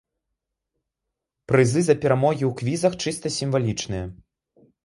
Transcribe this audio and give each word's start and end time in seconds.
Прызы 1.51 1.81
за 1.89 1.95
перамогі 2.05 2.43
ў 2.49 2.57
квізах 2.63 2.93
чыста 3.07 3.33
сімвалічныя. 3.39 4.05